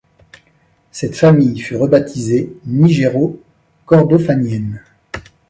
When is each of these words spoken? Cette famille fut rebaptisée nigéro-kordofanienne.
Cette 0.91 1.15
famille 1.15 1.59
fut 1.59 1.75
rebaptisée 1.75 2.51
nigéro-kordofanienne. 2.65 4.83